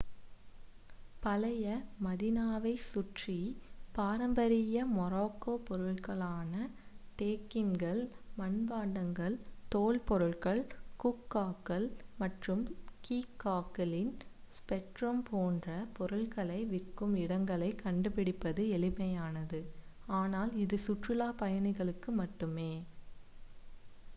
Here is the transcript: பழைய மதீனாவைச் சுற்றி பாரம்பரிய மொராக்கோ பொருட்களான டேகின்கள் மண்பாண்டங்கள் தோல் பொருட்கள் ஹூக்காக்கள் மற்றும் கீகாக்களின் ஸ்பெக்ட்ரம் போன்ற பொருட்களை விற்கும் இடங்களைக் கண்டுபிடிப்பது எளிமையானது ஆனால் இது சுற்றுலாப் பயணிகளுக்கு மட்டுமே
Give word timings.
பழைய 1.23 1.65
மதீனாவைச் 2.05 2.85
சுற்றி 2.85 3.35
பாரம்பரிய 3.95 4.85
மொராக்கோ 4.93 5.53
பொருட்களான 5.67 6.53
டேகின்கள் 7.19 8.01
மண்பாண்டங்கள் 8.37 9.35
தோல் 9.71 10.01
பொருட்கள் 10.05 10.61
ஹூக்காக்கள் 10.99 11.87
மற்றும் 12.17 12.63
கீகாக்களின் 13.05 14.11
ஸ்பெக்ட்ரம் 14.57 15.21
போன்ற 15.29 15.67
பொருட்களை 15.93 16.59
விற்கும் 16.65 17.15
இடங்களைக் 17.17 17.81
கண்டுபிடிப்பது 17.83 18.65
எளிமையானது 18.77 19.61
ஆனால் 20.15 20.53
இது 20.63 20.79
சுற்றுலாப் 20.87 21.39
பயணிகளுக்கு 21.39 22.13
மட்டுமே 22.21 22.71